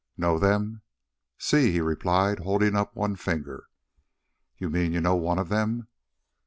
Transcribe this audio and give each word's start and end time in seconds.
"Know 0.17 0.39
them?" 0.39 0.81
"Si," 1.37 1.71
he 1.73 1.79
replied, 1.79 2.39
holding 2.39 2.75
up 2.75 2.95
one 2.95 3.15
finger. 3.15 3.67
"You 4.57 4.67
mean 4.71 4.93
you 4.93 4.99
know 4.99 5.13
one 5.15 5.37
of 5.37 5.49
them?" 5.49 5.89